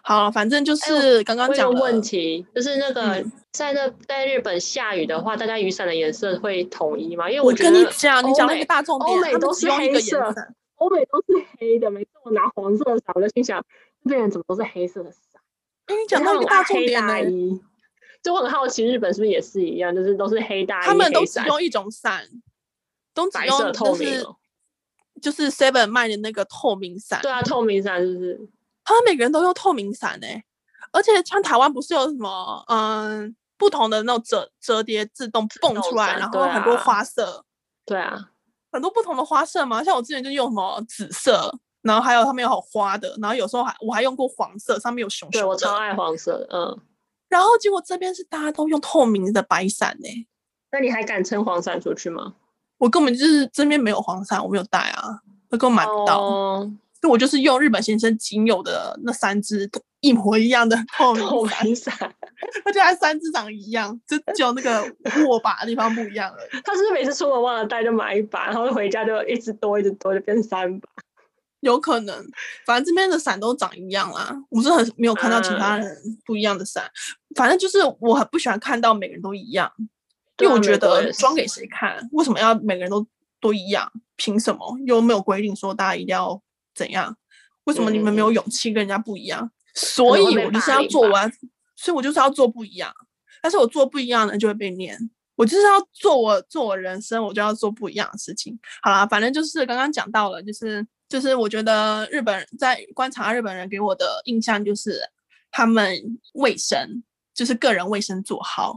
[0.00, 7.28] 好，反正就是刚刚讲的问题，就是那个、嗯、在那在日本下雨的话，大家雨伞的颜色会统一吗？
[7.28, 10.34] 因为我，我跟你讲，你讲那个大重点，欧美都是黑色。
[10.76, 13.64] 欧美都是黑的，每次我拿黄色的伞，我就心想，
[14.04, 15.40] 这边人怎么都是黑色的伞？
[15.86, 17.60] 哎，你讲到一个大重点大衣，
[18.22, 22.26] 就我很好奇，日本是不是也是一样，就是都是黑大衣，他们都只用一种伞，
[23.14, 24.26] 都只用、就是、
[25.22, 27.20] 就是 Seven 卖的那个透明伞。
[27.22, 28.48] 对啊，透明伞是不是？
[28.84, 30.44] 他们每个人都用透明伞哎，
[30.92, 37.44] 而且像台湾不是有什么嗯不同的那种折折叠自动蹦出来，然后很多花色。
[37.86, 38.32] 对啊。
[38.72, 41.52] 很多不同的花色嘛，像我之前就用什么紫色，
[41.82, 45.46] 然后还有他们有好花的，然后有时候还我还用过黄色，上面有熊熊的。
[45.46, 46.80] 对，我超爱黄色的，嗯。
[47.28, 50.26] 然后结果这边是大家都用透明的白伞呢、欸，
[50.72, 52.34] 那你还敢撑黄伞出去吗？
[52.78, 56.20] 我根本就是这边没有黄伞，我没有带啊，我根本买不到。
[56.20, 56.68] Oh.
[57.08, 59.70] 我就是用日本先生仅有的那三支
[60.06, 61.12] 一模一样的 透
[61.64, 61.92] 明伞，
[62.64, 64.80] 而且还三只长一样，就只有那个
[65.26, 66.62] 握把的地方不一样而已。
[66.62, 70.88] 他是不是每次出门忘了带就买一把，然后回家就一直多一直多就变三把？
[71.60, 72.14] 有可能，
[72.64, 74.32] 反正这边的伞都长一样啦。
[74.50, 79.72] 我是很没有看到其他人不一样的伞，嗯，反正就是我很不喜欢看到每个人都一样，
[80.38, 82.08] 因为我觉得装给谁看？
[82.12, 83.04] 为什么要每个人都
[83.40, 83.90] 都一样？
[84.16, 84.78] 凭什么？
[84.86, 86.40] 又没有规定说大家一定要。
[86.74, 87.16] 怎样？
[87.64, 89.40] 为什么你们没有勇气跟人家不一样？
[89.42, 91.30] 嗯、所以我就是要做完，
[91.76, 92.92] 所以我就是要做不一样。
[93.42, 94.98] 但是我做不一样的就会被念，
[95.36, 98.58] 我就是要做我做我人生，我就要做不一样的事情。
[98.82, 105.00] 好啦，反正就是刚刚讲到了，就是就是我觉得日本人在观察日本人给我的印象就是
[105.50, 108.74] 他们卫生，就是个人卫生做好，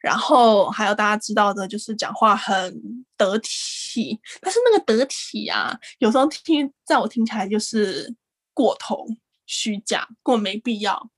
[0.00, 8.12] 然后还有大家知道的就是讲话很得体，但是那个得体啊，有时候听在我听起来就是
[8.52, 9.06] 过头、
[9.48, 11.10] 虚假、过没必要，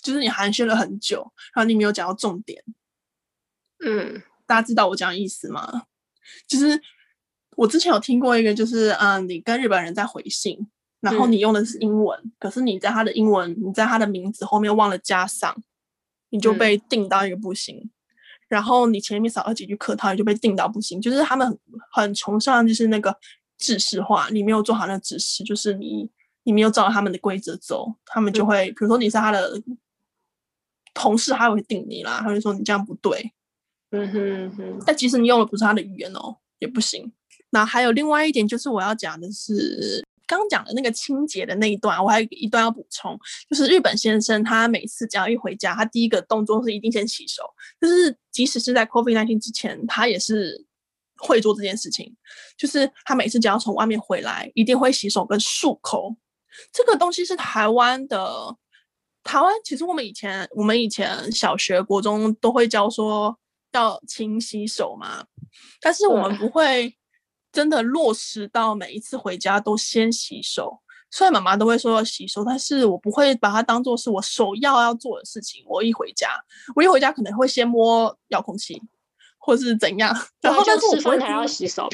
[0.00, 2.64] 就是你寒暄了很久，然后你没有讲到重点。
[3.84, 5.82] 嗯，大家知道我讲的意思吗？
[6.46, 6.80] 就是
[7.56, 10.56] 我之前有听过一个，就是嗯，你跟日本人在回信，
[11.00, 15.54] 然后你用的是英文，嗯、可是你在他的英文，你在他的名字后面忘了加上，
[16.30, 17.76] 你就被定到一个不行。
[17.76, 17.90] 嗯、
[18.48, 21.00] 然后你前面少了几句客套，你就被定到不行。
[21.00, 21.46] 就是他们
[21.90, 23.16] 很，很崇尚就是那个
[23.58, 26.08] 制式化，你没有做好那个指示，就是你
[26.48, 29.62] 你没有照他们的规则走，他们就会，嗯、比如说你是他的
[30.94, 33.34] 同事，他会定你啦，他会说你这样不对。
[33.90, 37.12] 嗯哼哼，但即使你用的不是他的语言哦，也不行。
[37.50, 43.18] 那还有另外一点，就是我要讲的是刚讲的那个清洁的那一段，我还有一段要补充，
[43.50, 47.42] 就是日本先生他每次只要一回家，他第一个动作是一定先洗手。
[47.78, 50.64] 就是即使是在 COVID-19 之前，他也是
[51.18, 52.16] 会做这件事情。
[52.56, 56.16] 就是他每次只要从外面回来，一定会洗手跟漱口。
[56.72, 58.56] 这个东西是台湾的，
[59.22, 63.38] 台湾其实我们以前我们以前小学、国中都会教说。
[63.72, 65.22] 要勤洗手嘛，
[65.82, 66.96] 但是我们不会
[67.52, 70.80] 真的落实到每一次回家都先洗手。
[71.10, 75.62] 虽然妈妈都会说要洗手，但是我不会把它当做是我首要要做的事情。
[75.66, 76.30] 我一回家，
[76.74, 78.82] 我一回家可能会先摸遥控器，
[79.36, 80.16] 或是怎样。
[80.40, 81.86] 然后但是我不会还要洗手。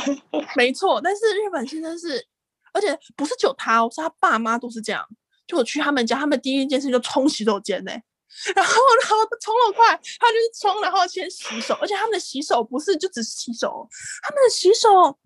[0.56, 2.26] 没错，但是日本先生是，
[2.72, 5.04] 而且不是只有他，是他爸妈都是这样。
[5.46, 7.92] 就我去他们家，他们第一件事就冲洗手间呢。
[8.54, 9.88] 然后，然后冲了快，
[10.20, 13.88] 他就是冲，然后先洗手，而且他们的洗手不是就只是洗手，
[14.22, 15.18] 他们的洗手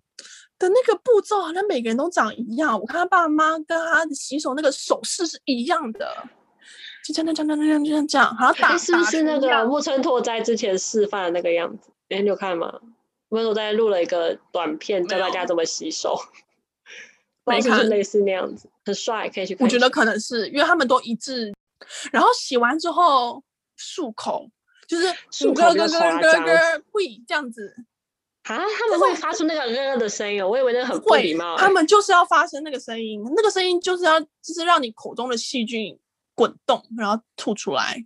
[0.56, 2.78] 的那个步骤好像每个人都长一样。
[2.80, 6.16] 我看他爸妈跟他的洗手那个手势是一样的，
[7.04, 11.90] 就这样这样这样这样这样，好像打是不是那个木村拓哉之前示范的那个样子？
[12.08, 12.78] 哎，你有看吗？
[13.28, 16.16] 木村拓哉录了一个短片教大家怎么洗手，
[17.44, 19.66] 没看是类似那样子，很帅，可以去看。
[19.66, 21.52] 我觉得可能是因为他们都一致。
[22.12, 23.42] 然后洗完之后
[23.76, 24.48] 漱口，
[24.86, 27.74] 就是漱咯咯咯咯咯，会这样子
[28.44, 28.56] 啊？
[28.78, 31.56] 他们会发出那个咯咯的声音，我以为那很不礼貌。
[31.56, 35.98] 他们就是要发生那个声音，那个声音就是要就是让你口中的细菌
[36.36, 37.96] 滚动，然后吐出来。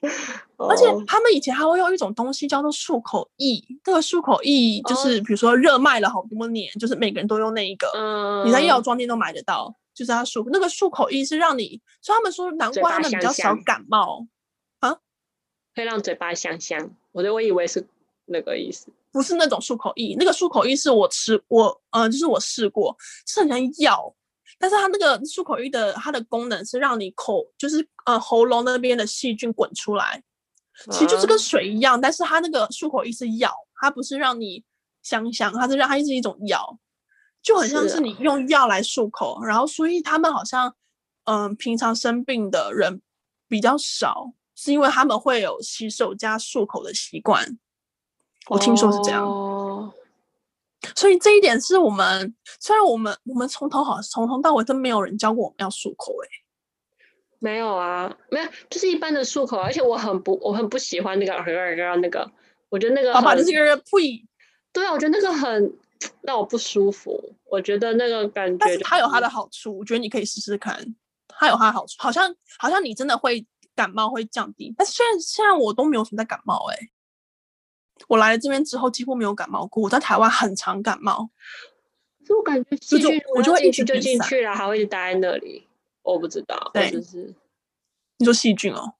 [0.56, 9.74] 而且他们以前还会用一种东西叫做漱口液，这个漱口液就是比如说热卖了好多年，就是每个人都用那一个，你在药妆店都买得到。
[9.96, 14.26] 就是它漱那个漱口液是让你，所以他们说难怪他们比较少感冒
[14.80, 14.94] 啊，
[15.74, 16.90] 会让嘴巴香香。
[17.12, 17.82] 我觉得我以为是
[18.26, 22.94] 那个意思，不是那种漱口液，那个漱口液是我吃我嗯、呃，就是我试过，
[23.26, 24.14] 是很像药，
[24.58, 30.22] 但是它那个漱口液的它的功能是让你口就是呃喉咙那边的细菌滚出来，
[30.90, 34.64] 其实就是跟水一样，嗯、但是它那个漱口液是药，它不是让你
[35.02, 36.78] 香香，它是让它是一种药。
[37.42, 40.74] 就很像是你用药来漱口，啊、然后所以他们好像，
[41.26, 43.00] 嗯、呃，平常生病的人
[43.46, 47.56] 比较少，是因为他们会有洗手加漱口的习惯。
[48.48, 49.55] 我听说是这样，哦、
[50.96, 56.30] 所以这一点是我们虽然我们我们从头好从头到尾都没有人教过我们要漱口、欸，哎，
[57.38, 61.32] 没有啊，没有，就是一般的漱口，而且我很不我很不喜欢那个
[62.00, 62.28] 那个，
[62.68, 64.26] 我觉得那个，爸爸就是个呸，
[64.72, 65.72] 对啊，我觉得那个很。
[66.20, 70.78] 让我不舒服，我觉得那个感觉，但是它有它的好处，我觉得你可以试试看，
[71.26, 76.90] 它有它的好处，好像好像你真的会感冒会降低，但是现在现在我都没有什么在感冒哎、欸，
[78.08, 81.28] 我来了这边之后几乎没有感冒过，我在台湾很常感冒，
[82.20, 85.66] 可是我感觉细菌我就会一直就进去了，还会一直待在那里，
[86.02, 87.34] 我不知道，对，就是
[88.18, 88.94] 你说细菌哦，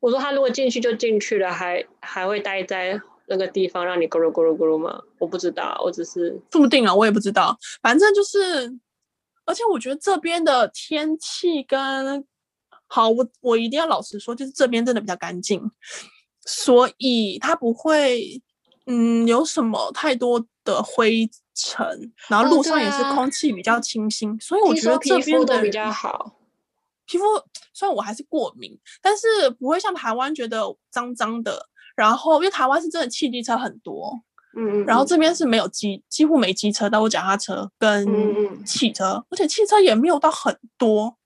[0.00, 3.00] 我说他如果进去就进去了，还还会待在。
[3.30, 5.02] 那个地方让你咕噜咕噜咕噜吗？
[5.18, 7.54] 我不知道，我只是说不定啊，我也不知道。
[7.82, 8.74] 反正就是，
[9.44, 12.26] 而且我觉得这边的天气跟
[12.86, 15.60] 好，我我一定要老实说，就是这边真的比较干净，
[16.48, 18.42] 所以它不会
[18.86, 26.36] 嗯有什么太多的灰尘，然后路上也是空气比较清新，哦啊、所以我觉得这边的比较好。
[27.06, 27.24] 皮肤
[27.74, 29.26] 虽然我还是过敏，但是
[29.58, 31.68] 不会像台湾觉得脏脏的。
[31.94, 34.12] 然后，因为台湾是真的汽机车很多，
[34.56, 41.16] 嗯，然后这边是没有机，几乎没机车，但我脚踏车跟汽车，嗯、而且汽车也没有到很多，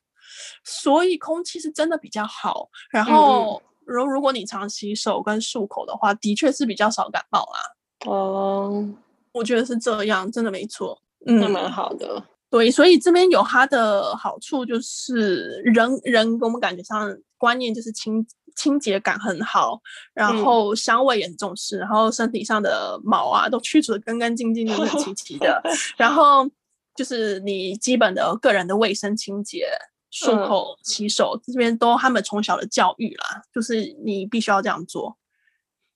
[0.64, 2.70] 所以空气是真的比较好。
[2.90, 8.10] 然后，如如果你常洗手跟漱口的话，的确是比较少感冒啦。
[8.10, 8.88] 哦，
[9.32, 11.00] 我觉得是这样，真的没错。
[11.26, 12.22] 嗯，那蛮好的。
[12.50, 19.80] 对，所以这边有它的好处，就是人人给我们感觉上观念就是清清洁感很好，
[20.12, 25.62] 然后香味也很重视，然后身体上的毛啊都去除的干干净净整、整 齐齐的，
[25.96, 26.46] 然后
[26.94, 29.68] 就是你基本的个人的卫生清洁。
[30.12, 35.16] 漱口、洗手，这边都他们从小的教育啦，就是你必须要这样做，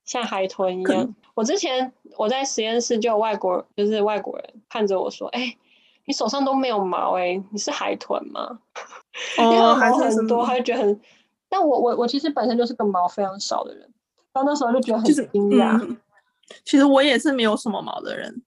[0.06, 1.14] 像海豚一样。
[1.34, 5.58] 我之前我在实验室就有外国，就是外国人看着我说：“哎、欸，
[6.06, 8.58] 你手上都没有毛、欸，哎，你是海豚吗？”
[9.36, 11.00] 哦，还是很多，他就觉得很。
[11.48, 13.82] 但我我我其实本身就是个毛非常少的人，
[14.32, 15.96] 然后那时候就觉得很惊讶、嗯。
[16.64, 18.42] 其实我也是没有什么毛的人。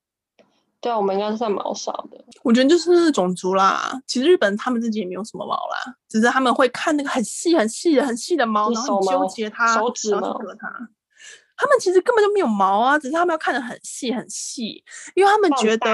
[0.82, 2.24] 对啊，我们应该是算毛少的。
[2.42, 4.02] 我觉得就是种族啦。
[4.08, 10.90] 其实日本他们自己也没有什么毛啦，只是他们会看那个很细、很细的、很细的毛，然后纠结它，手指毛它。
[11.58, 14.82] 他们其实根本就没有毛啊，只是他们要看得很细、很细，
[15.16, 15.88] 因为他们觉得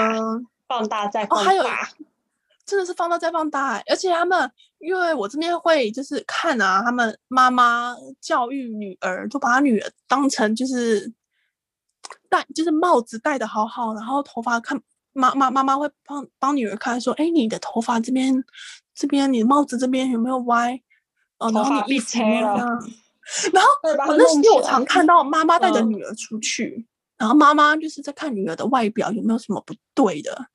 [0.68, 1.64] 放大再放大，哦，还有
[2.64, 3.82] 真的是放大再放大。
[3.88, 11.12] 而且他们因为我这边会就是看啊，他们妈妈教育女儿，就把她女儿当成就是。
[12.36, 14.80] 戴就是帽子戴的好好，然后头发看
[15.14, 18.44] 妈妈妈妈会帮帮女儿看说，哎，你的头发这边
[18.94, 20.80] 这边，你帽子这边有没有歪？
[21.38, 22.92] 哦，然后你衣服没有这样。
[23.52, 23.70] 然后
[24.08, 26.86] 我那时候我常看到妈妈带着女儿出去，嗯、
[27.18, 30.48] 然后妈妈就是在看女儿的外表有没有什么不对的。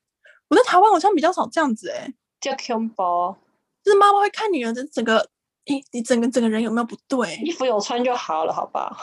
[0.48, 3.34] 我在台湾好像比较少这样子哎，叫 combo，
[3.82, 5.18] 就是妈妈会看女儿的整个，
[5.66, 7.36] 哎，你整个整个人有没有不对？
[7.44, 8.96] 衣服有穿就好了，好吧？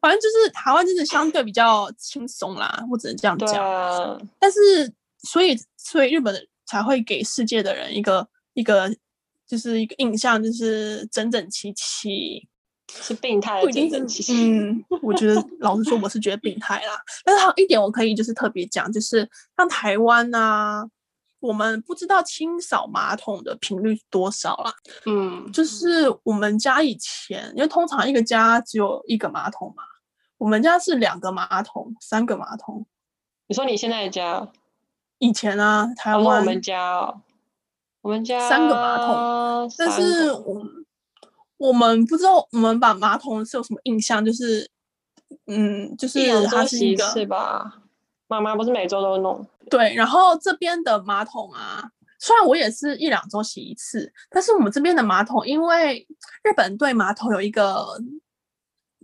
[0.00, 3.62] 反正就是台湾就是相对比较轻松啦，我只能这样讲。
[3.62, 4.90] 啊、但是
[5.22, 6.34] 所以所以日本
[6.66, 8.90] 才会给世界的人一个一个
[9.46, 12.48] 就是一个印象，就是整整齐齐，
[12.92, 14.32] 是病态的整整齐齐。
[14.34, 16.98] 嗯，我觉得 老实说，我是觉得病态啦。
[17.24, 20.82] 但是还有一点我可以就是特别讲，就是像台湾啊，
[21.40, 24.72] 我们不知道清扫马桶的频率多少啦。
[25.04, 29.82] 嗯，就是我们家以前，因为通常一个家只有一个马桶嘛。
[30.40, 32.86] 我们家是两个马桶，三个马桶。
[33.46, 34.48] 你说你现在的家？
[35.18, 36.40] 以前啊，台湾。
[36.40, 37.20] 我们家哦，
[38.00, 40.66] 我们家三个马桶，但是我
[41.58, 44.24] 我们不知道，我们把马桶是有什么印象？
[44.24, 44.66] 就是，
[45.46, 47.82] 嗯，就是它是一个是吧？
[48.26, 49.46] 妈妈不是每周都弄？
[49.68, 56.06] 对，然后这边的马桶啊，虽然我也是一两周洗一次，但是我们这边的马桶，因为
[56.42, 57.86] 日本对马桶有一个。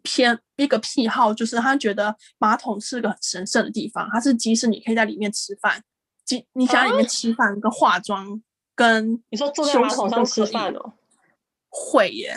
[0.06, 5.82] 偏一个癖好，就是他觉得马桶是个很神圣的地方，他是即使你可以在里面吃饭，
[6.24, 8.40] 即你想在里面吃饭跟化妆
[8.76, 10.92] 跟你说坐在马桶上吃饭哦，
[11.68, 12.32] 会耶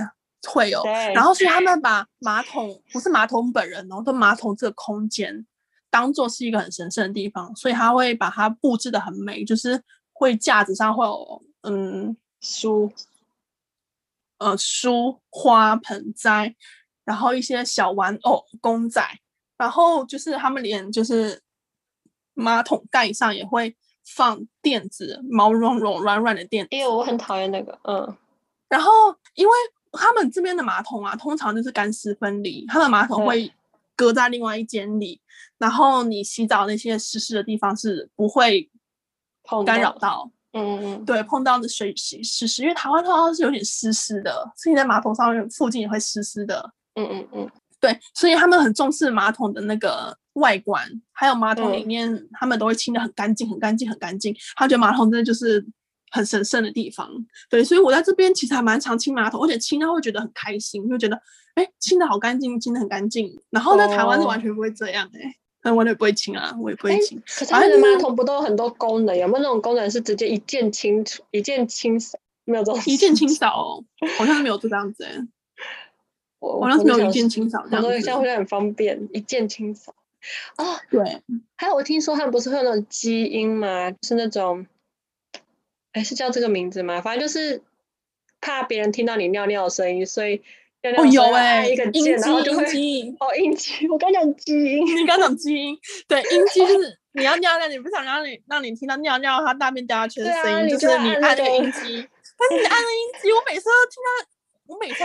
[0.47, 5.45] 会有，然后所以他们把马桶不是马桶本人哦，跟马桶这个空间
[5.91, 9.79] 当做是一个很神圣的地方，所以他会把它布置的很美，就是
[10.13, 12.91] 会架子上会有嗯书，
[14.39, 16.55] 呃书花盆栽。
[17.09, 19.03] 然后一些小玩偶公仔，
[19.57, 21.41] 然后就是他们连就是
[22.35, 26.69] 马桶盖上也会放垫子，毛茸茸软软的垫子。
[26.69, 28.15] 哎呦，我很讨厌那个，嗯。
[28.67, 28.91] 然后
[29.33, 29.53] 因为
[29.91, 33.51] 他们这边的马桶啊，通常就是干湿分离，他们马桶会
[33.95, 35.25] 搁在另外一间里，嗯、
[35.57, 38.69] 然后你洗澡那些湿湿的地方是不会
[39.65, 40.29] 干扰到。
[40.51, 46.71] 嗯嗯，对，碰到的水洗湿湿，因为台湾通常是有点湿湿的，所以你在马桶上面附近也会湿湿的。
[46.95, 54.35] 嗯嗯嗯，对，所以他们很重视马桶的那个外观，还有马桶里面，嗯、他们都会清的很干净，很干净，很干净。
[54.55, 55.65] 他觉得马桶真的就是
[56.11, 57.09] 很神圣的地方。
[57.49, 61.21] 对，所以我在这边其实还蛮常清马桶，而且清到会觉得很开心，就觉得
[61.55, 63.39] 哎，清的好干净，清的很干净。
[63.49, 67.21] 然后在台湾是完全不会这样哎、欸，那、哦、我也不会清啊，我也不会清。
[67.25, 69.17] 可是他们的马桶不都有很多功能？
[69.17, 72.17] 有没有那种功能是直接一键清除、一键清扫？
[72.45, 73.85] 没有这种一键清扫哦，
[74.17, 75.27] 好像没有这样子哎、欸。
[76.39, 79.93] 我那时候有一键清扫，这样子，这样会很方便，一键清扫。
[80.57, 81.21] 哦，对，
[81.55, 83.91] 还有我听说他们不是会有那种基因吗？
[84.01, 84.67] 是那种，
[85.93, 86.99] 哎，是叫这个名字吗？
[87.01, 87.61] 反正就是
[88.41, 90.41] 怕别人听到你尿尿的声音，所以
[90.81, 92.63] 尿尿的时候按一个键，然后就会
[93.19, 93.87] 哦，阴基。
[93.87, 95.77] 我刚讲基因， 你刚讲基因，
[96.07, 102.07] 对，阴基就是 你要尿尿，你不想让你让你听到尿尿它大便掉下去的声音，就是你按那个阴基。
[102.37, 104.27] 但是你按了阴基，我每次都听到，
[104.67, 105.03] 我每次。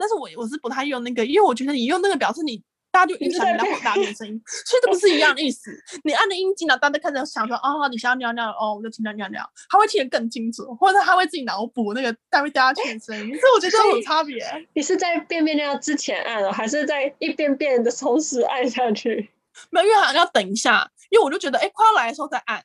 [0.00, 5.70] 但是我我是不太用那个，因为我觉得你用那个表示你大家就一直想听到大便的声音，所以这不是一样的意思。
[6.02, 14.42] 你按的阴茎呢，大家开始想说，哦，你想要尿尿，哦，我就听到尿尿，他会听得更清楚，或者他会自己脑补那个大便掉下去的声音，所以我觉得这有差别。
[14.72, 19.30] 你是在便便尿之前按了，还是在一便便的同时按下去？
[19.70, 22.64] 没有，因为好像要等一下，因为我就觉得，哎，快要来的时候再按。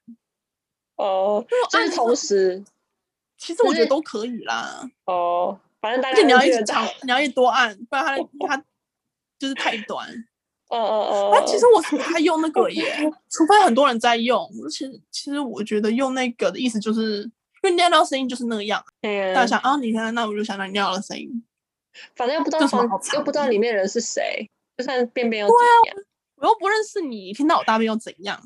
[0.95, 2.63] 哦，就是同时。
[3.38, 4.89] 其实我觉得都可以啦。
[5.03, 8.17] 哦，反正大家你要一直长，你要一直多按，不然它
[8.57, 8.63] 它
[9.38, 10.09] 就是太短。
[10.69, 11.31] 哦哦哦。
[11.31, 12.97] 那其实我是不太用那个耶，
[13.29, 14.49] 除非很多人在用。
[14.71, 18.83] 其实其实我觉得用那个的意思就是，因为尿尿声音就是那个样。
[19.03, 19.31] 嗯。
[19.36, 21.29] 大家想啊，你看，那我就想到你尿的声音。
[22.15, 22.61] 反正又不知道
[23.13, 25.55] 又不知道里面人是谁，就算便便又怎
[25.93, 26.03] 样？
[26.38, 28.41] 我又不认识你，听到我大便又怎样？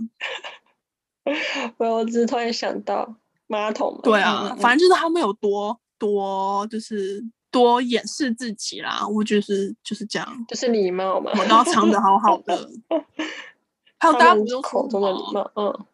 [1.77, 3.15] 我我只是突然想到。
[3.47, 9.05] 马桶对啊，反正就是他们有多多，就是多掩饰自己啦。
[9.07, 12.67] 我觉得是就是这样，就是礼貌嘛，我都要藏得好好的。
[13.99, 15.85] 还有大家不用口中的礼貌，嗯，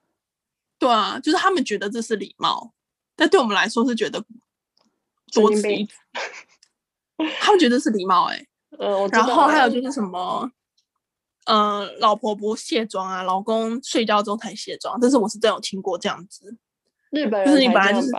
[0.78, 2.72] 对啊，就是他们觉得这是礼貌，
[3.16, 4.24] 但对我们来说是觉得
[5.34, 5.94] 多此一举。
[7.40, 8.48] 他们觉得是礼貌、 欸，哎，
[8.78, 10.52] 嗯，然后还有就是什么，
[11.46, 16.56] 嗯、呃，老婆不卸妆啊，老公睡觉之后才卸妆，但是我是真有听过这样子。
[17.10, 18.12] 日本人就是你本来就是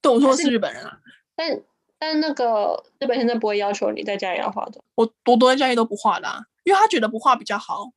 [0.00, 1.00] 对我说是日本人啊，
[1.36, 1.60] 但
[1.98, 7.90] 但那个日本先生不会要求你在家里要化妆，我多多在家里都不化的、啊，因为他觉得不化比较好。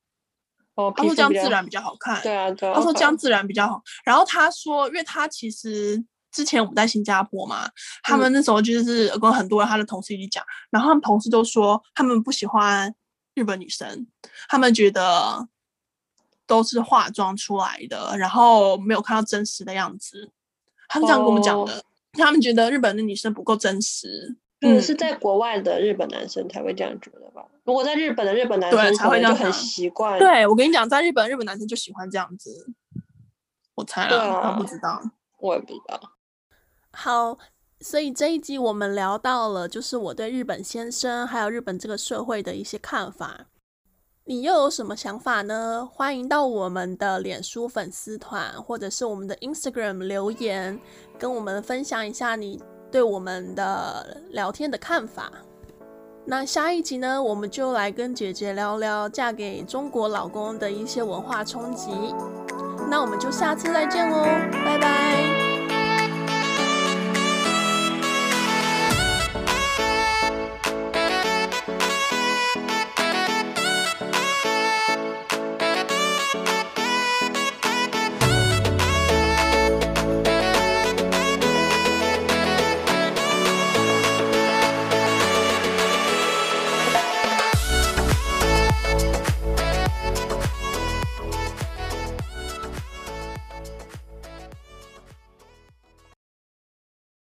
[0.74, 2.22] 哦，他说这样自然比较好看。
[2.22, 2.74] 对啊，对啊。
[2.74, 3.82] 他说这样自然比较好。
[4.04, 7.66] 然后他说，因为他其实之前我们在新加坡嘛，
[8.02, 12.94] 他们那时候就是跟很多人他的同事一起讲，然后他们同事都说他们不喜欢
[13.34, 14.06] 日本女生，
[14.48, 15.48] 他们觉得
[16.46, 20.30] 都是化妆出来的，然后没有看到真实的样子。
[20.88, 21.82] 他们这样跟我们讲的，oh.
[22.16, 24.36] 他们觉得日本的女生不够真实。
[24.60, 27.44] 嗯，是在国外的日本男生才会这样觉得吧？
[27.64, 30.18] 如果在日本的日本男生才会就很习惯。
[30.18, 32.72] 对，我跟你讲，在日本日本男生就喜欢这样子。
[33.74, 35.02] 我猜了，啊、我不知道，
[35.38, 36.00] 我也不知道。
[36.90, 37.38] 好，
[37.80, 43.48] 所以这一集我们聊到了，就是我对日本先生还有日本这个社会的一些看法。
[44.28, 45.88] 你又有什么想法呢？
[45.92, 50.76] 欢迎到我们的脸书粉丝团，或者是我们的 Instagram 留言，
[51.16, 52.60] 跟我们分享一下你
[52.90, 55.30] 对我们的聊天的看法。
[56.24, 61.92] 那下一集呢，我们就来跟姐姐聊聊嫁给中国老公的一些文化冲击。
[62.90, 64.24] 那我们就下次再见喽，
[64.64, 65.45] 拜拜。